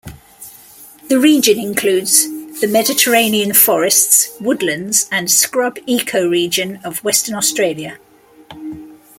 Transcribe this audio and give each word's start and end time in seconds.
The 1.09 1.19
region 1.19 1.59
includes 1.59 2.23
the 2.59 2.67
Mediterranean 2.67 3.53
forests, 3.53 4.35
woodlands, 4.41 5.07
and 5.11 5.29
scrub 5.29 5.75
ecoregion 5.87 6.83
of 6.83 7.03
Western 7.03 7.35
Australia. 7.35 7.99